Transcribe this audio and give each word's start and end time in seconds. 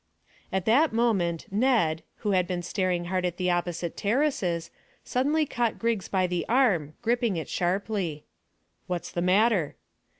At 0.51 0.65
that 0.65 0.91
moment 0.93 1.45
Ned, 1.51 2.01
who 2.25 2.31
had 2.31 2.47
been 2.47 2.63
staring 2.63 3.05
hard 3.05 3.23
at 3.23 3.37
the 3.37 3.51
opposite 3.51 3.95
terraces, 3.95 4.71
suddenly 5.03 5.45
caught 5.45 5.77
Griggs 5.77 6.07
by 6.07 6.25
the 6.25 6.43
arm, 6.49 6.95
gripping 7.03 7.37
it 7.37 7.47
sharply. 7.47 8.25
"What's 8.87 9.11
the 9.11 9.21
matter?" 9.21 9.75